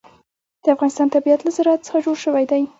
د 0.63 0.65
افغانستان 0.75 1.07
طبیعت 1.15 1.39
له 1.43 1.51
زراعت 1.57 1.81
څخه 1.87 1.99
جوړ 2.05 2.15
شوی 2.25 2.43
دی. 2.51 2.61